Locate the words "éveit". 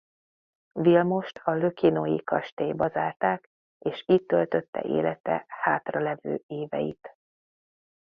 6.47-7.17